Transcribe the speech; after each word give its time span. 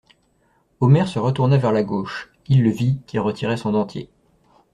Omer 0.79 1.05
se 1.07 1.19
retourna 1.19 1.57
vers 1.57 1.71
la 1.71 1.83
gauche: 1.83 2.33
il 2.47 2.63
le 2.63 2.71
vit 2.71 2.97
qui 3.05 3.19
retirait 3.19 3.55
son 3.55 3.73
dentier. 3.73 4.09